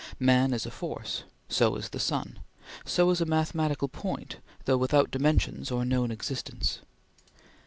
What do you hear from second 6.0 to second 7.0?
existence.